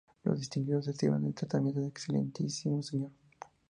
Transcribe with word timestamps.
Los 0.23 0.39
distinguidos 0.39 0.87
reciben 0.87 1.23
el 1.25 1.35
tratamiento 1.35 1.79
de 1.79 1.89
"Excelentísimo 1.89 2.81
Señor". 2.81 3.11